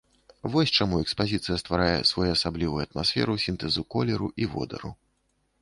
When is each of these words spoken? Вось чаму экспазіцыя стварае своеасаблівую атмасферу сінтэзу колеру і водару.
Вось 0.53 0.71
чаму 0.77 0.95
экспазіцыя 1.03 1.57
стварае 1.63 1.97
своеасаблівую 2.13 2.81
атмасферу 2.87 3.39
сінтэзу 3.47 3.81
колеру 3.97 4.27
і 4.43 4.53
водару. 4.57 4.91